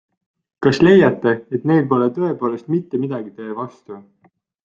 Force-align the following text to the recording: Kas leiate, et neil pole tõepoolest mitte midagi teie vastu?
Kas 0.65 0.77
leiate, 0.85 1.33
et 1.57 1.67
neil 1.71 1.85
pole 1.91 2.07
tõepoolest 2.17 2.73
mitte 2.77 3.03
midagi 3.05 3.35
teie 3.41 3.59
vastu? 3.61 4.01